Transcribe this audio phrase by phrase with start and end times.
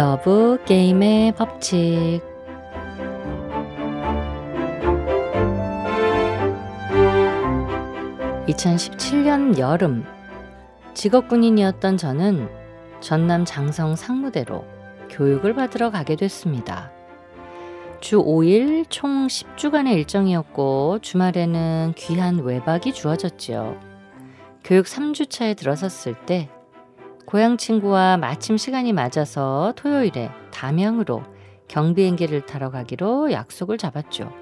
[0.00, 2.22] 러브 게임의 법칙.
[8.48, 10.06] (2017년) 여름
[10.94, 12.48] 직업 군인이었던 저는
[13.00, 14.64] 전남 장성 상무대로
[15.10, 16.90] 교육을 받으러 가게 됐습니다.
[18.00, 23.78] 주 5일 총 10주간의 일정이었고 주말에는 귀한 외박이 주어졌지요.
[24.64, 26.48] 교육 3주차에 들어섰을 때
[27.30, 31.22] 고향 친구와 마침 시간이 맞아서 토요일에 담양으로
[31.68, 34.32] 경비행기를 타러 가기로 약속을 잡았죠.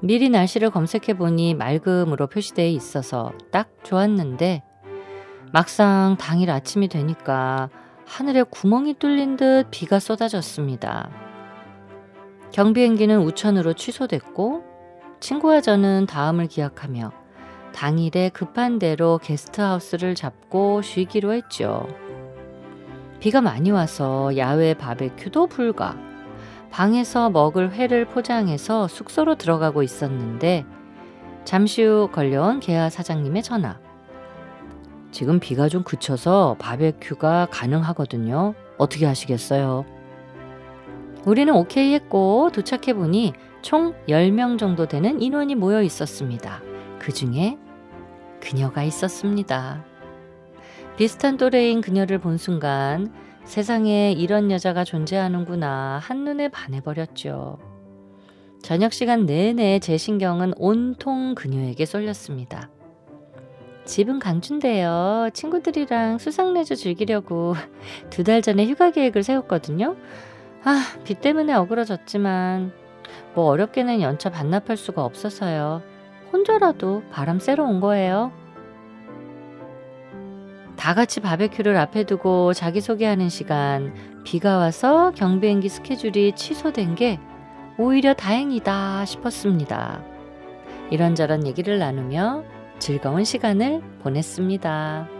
[0.00, 4.62] 미리 날씨를 검색해 보니 맑음으로 표시되어 있어서 딱 좋았는데
[5.52, 7.68] 막상 당일 아침이 되니까
[8.06, 11.10] 하늘에 구멍이 뚫린 듯 비가 쏟아졌습니다.
[12.52, 14.64] 경비행기는 우천으로 취소됐고
[15.20, 17.23] 친구와 저는 다음을 기약하며
[17.74, 21.88] 당일에 급한 대로 게스트하우스를 잡고 쉬기로 했죠.
[23.18, 25.96] 비가 많이 와서 야외 바베큐도 불가.
[26.70, 30.64] 방에서 먹을 회를 포장해서 숙소로 들어가고 있었는데
[31.44, 33.78] 잠시 후 걸려온 개화 사장님의 전화.
[35.10, 38.54] 지금 비가 좀 그쳐서 바베큐가 가능하거든요.
[38.78, 39.84] 어떻게 하시겠어요?
[41.24, 46.60] 우리는 오케이 했고 도착해 보니 총 10명 정도 되는 인원이 모여 있었습니다.
[46.98, 47.58] 그 중에
[48.44, 49.84] 그녀가 있었습니다.
[50.96, 53.12] 비슷한 또래인 그녀를 본 순간
[53.44, 57.58] 세상에 이런 여자가 존재하는구나 한눈에 반해버렸죠.
[58.62, 62.70] 저녁 시간 내내 제 신경은 온통 그녀에게 쏠렸습니다.
[63.84, 65.30] 집은 강준데요.
[65.32, 67.54] 친구들이랑 수상레저 즐기려고
[68.10, 69.96] 두 달 전에 휴가 계획을 세웠거든요.
[70.64, 72.72] 아, 비 때문에 어그러졌지만
[73.34, 75.82] 뭐 어렵게는 연차 반납할 수가 없어서요.
[76.34, 78.32] 혼자라도 바람 쐬러 온 거예요.
[80.76, 87.20] 다 같이 바베큐를 앞에 두고 자기소개하는 시간, 비가 와서 경비행기 스케줄이 취소된 게
[87.78, 90.02] 오히려 다행이다 싶었습니다.
[90.90, 92.42] 이런저런 얘기를 나누며
[92.80, 95.13] 즐거운 시간을 보냈습니다.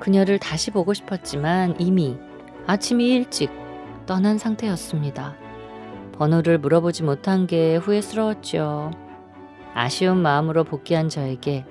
[0.00, 2.18] 그녀를 다시 보고 싶었지만 이미
[2.66, 3.50] 아침이 일찍
[4.06, 5.36] 떠난 상태였습니다.
[6.12, 8.90] 번호를 물어보지 못한 게 후회스러웠죠.
[9.74, 11.64] 아쉬운 마음으로 복귀한 저에게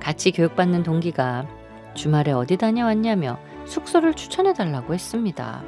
[0.00, 1.46] 같이 교육받는 동기가
[1.94, 5.62] 주말에 어디 다녀왔냐며 숙소를 추천해 달라고 했습니다.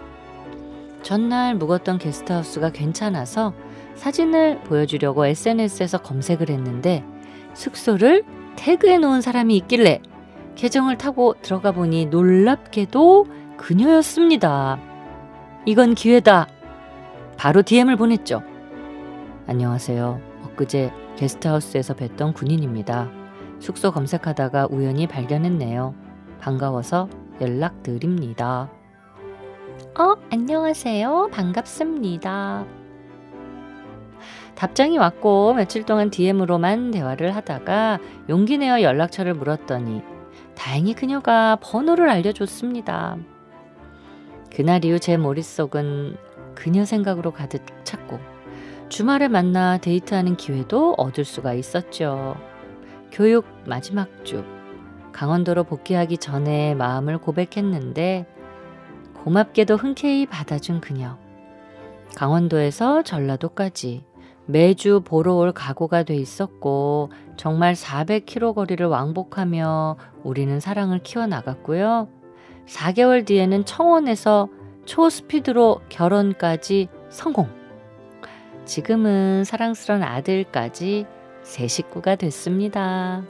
[1.02, 3.54] 전날 묵었던 게스트하우스가 괜찮아서
[3.94, 7.04] 사진을 보여주려고 SNS에서 검색을 했는데
[7.54, 8.24] 숙소를
[8.56, 10.02] 태그해 놓은 사람이 있길래
[10.54, 14.78] 계정을 타고 들어가 보니 놀랍게도 그녀였습니다.
[15.66, 16.46] 이건 기회다.
[17.36, 18.42] 바로 DM을 보냈죠.
[19.46, 20.20] 안녕하세요.
[20.44, 23.10] 엊그제 게스트하우스에서 뵀던 군인입니다.
[23.58, 25.94] 숙소 검색하다가 우연히 발견했네요.
[26.40, 27.08] 반가워서
[27.40, 28.70] 연락드립니다.
[29.98, 31.28] 어, 안녕하세요.
[31.32, 32.64] 반갑습니다.
[34.54, 40.02] 답장이 왔고 며칠 동안 DM으로만 대화를 하다가 용기 내어 연락처를 물었더니
[40.60, 43.16] 다행히 그녀가 번호를 알려줬습니다.
[44.54, 46.18] 그날 이후 제 머릿속은
[46.54, 48.20] 그녀 생각으로 가득 찼고
[48.90, 52.36] 주말에 만나 데이트하는 기회도 얻을 수가 있었죠.
[53.10, 54.44] 교육 마지막 주
[55.12, 58.26] 강원도로 복귀하기 전에 마음을 고백했는데
[59.14, 61.16] 고맙게도 흔쾌히 받아준 그녀.
[62.16, 64.04] 강원도에서 전라도까지
[64.50, 72.08] 매주 보러 올 각오가 돼 있었고 정말 400km 거리를 왕복하며 우리는 사랑을 키워나갔고요.
[72.66, 74.48] 4개월 뒤에는 청원에서
[74.86, 77.48] 초스피드로 결혼까지 성공.
[78.64, 81.06] 지금은 사랑스런 아들까지
[81.42, 83.22] 새 식구가 됐습니다.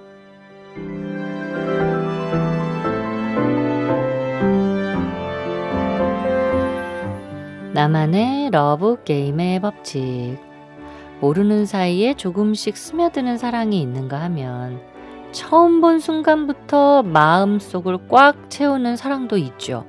[7.73, 10.50] 나만의 러브 게임의 법칙.
[11.21, 14.81] 모르는 사이에 조금씩 스며드는 사랑이 있는가 하면
[15.33, 19.87] 처음 본 순간부터 마음속을 꽉 채우는 사랑도 있죠.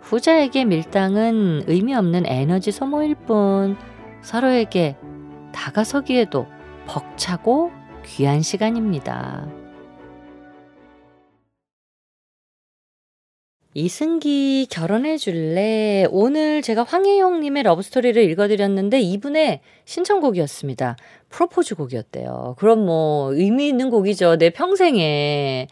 [0.00, 3.76] 후자에게 밀당은 의미 없는 에너지 소모일 뿐
[4.22, 4.96] 서로에게
[5.52, 6.46] 다가서기에도
[6.86, 7.70] 벅차고
[8.04, 9.61] 귀한 시간입니다.
[13.74, 16.04] 이승기 결혼해 줄래?
[16.10, 20.96] 오늘 제가 황혜영님의 러브스토리를 읽어드렸는데 이분의 신청곡이었습니다.
[21.32, 22.56] 프로포즈 곡이었대요.
[22.58, 24.36] 그럼 뭐 의미 있는 곡이죠.
[24.36, 25.66] 내 평생에.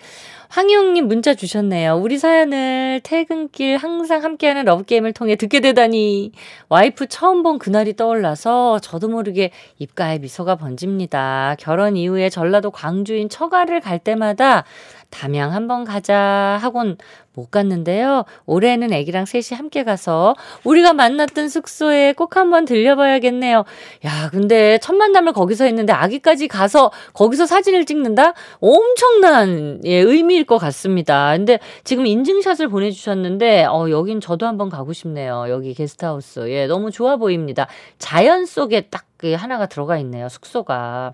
[0.48, 1.94] 황희영님 문자 주셨네요.
[1.94, 6.32] 우리 사연을 퇴근길 항상 함께하는 러브게임을 통해 듣게 되다니.
[6.68, 11.54] 와이프 처음 본 그날이 떠올라서 저도 모르게 입가에 미소가 번집니다.
[11.60, 14.64] 결혼 이후에 전라도 광주인 처가를 갈 때마다
[15.10, 16.96] 담양 한번 가자 하곤
[17.32, 18.24] 못 갔는데요.
[18.46, 20.34] 올해는 애기랑 셋이 함께 가서
[20.64, 23.64] 우리가 만났던 숙소에 꼭 한번 들려봐야겠네요.
[24.04, 28.34] 야, 근데 첫 만남을 거기 서 했는데 아기까지 가서 거기서 사진을 찍는다?
[28.60, 31.36] 엄청난 예, 의미일 것 같습니다.
[31.36, 35.46] 근데 지금 인증샷을 보내주셨는데 어, 여긴 저도 한번 가고 싶네요.
[35.48, 36.50] 여기 게스트하우스.
[36.50, 37.66] 예, 너무 좋아 보입니다.
[37.98, 39.06] 자연 속에 딱
[39.36, 40.28] 하나가 들어가 있네요.
[40.28, 41.12] 숙소가.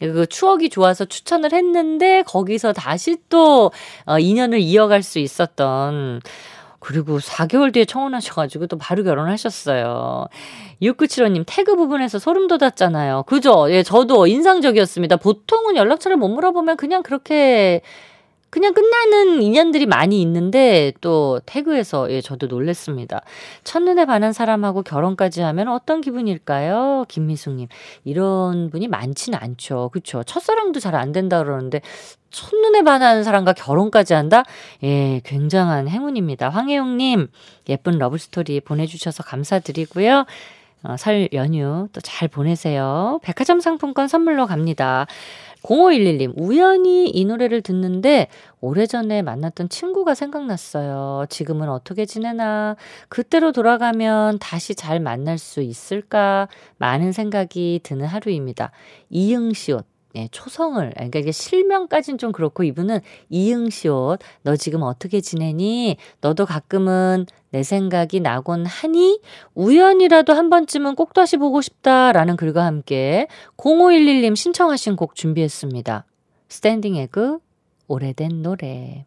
[0.00, 3.72] 그 추억이 좋아서 추천을 했는데 거기서 다시 또
[4.06, 6.20] 어, 인연을 이어갈 수 있었던
[6.80, 10.28] 그리고 4개월 뒤에 청혼하셔가지고 또 바로 결혼하셨어요.
[10.82, 13.24] 6975님, 태그 부분에서 소름 돋았잖아요.
[13.24, 13.70] 그죠?
[13.70, 15.16] 예, 저도 인상적이었습니다.
[15.16, 17.82] 보통은 연락처를 못 물어보면 그냥 그렇게
[18.50, 23.20] 그냥 끝나는 인연들이 많이 있는데 또 태그에서 예 저도 놀랬습니다.
[23.64, 27.04] 첫눈에 반한 사람하고 결혼까지 하면 어떤 기분일까요?
[27.08, 27.68] 김미숙님
[28.04, 29.90] 이런 분이 많지는 않죠.
[29.92, 30.22] 그렇죠.
[30.24, 31.80] 첫사랑도 잘 안 된다 그러는데
[32.30, 34.42] 첫눈에 반하는 사람과 결혼까지 한다?
[34.82, 36.48] 예, 굉장한 행운입니다.
[36.48, 37.28] 황혜용님
[37.68, 40.24] 예쁜 러브스토리 보내주셔서 감사드리고요.
[40.82, 43.18] 어, 설 연휴 또 잘 보내세요.
[43.22, 45.06] 백화점 상품권 선물로 갑니다.
[45.62, 48.28] 0511님, 우연히 이 노래를 듣는데
[48.60, 51.26] 오래전에 만났던 친구가 생각났어요.
[51.30, 52.76] 지금은 어떻게 지내나?
[53.08, 56.46] 그때로 돌아가면 다시 잘 만날 수 있을까?
[56.78, 58.70] 많은 생각이 드는 하루입니다.
[59.10, 59.97] 이응 시옷.
[60.16, 64.18] 예, 초성을 그러니까 이게 실명까지는 좀 그렇고 이분은 이응 시옷.
[64.42, 65.96] 너 지금 어떻게 지내니?
[66.20, 69.20] 너도 가끔은 내 생각이 나곤 하니
[69.54, 73.26] 우연이라도 한 번쯤은 꼭 다시 보고 싶다라는 글과 함께
[73.56, 76.04] 0511님 신청하신 곡 준비했습니다.
[76.48, 77.38] 스탠딩 에그
[77.86, 79.04] 오래된 노래.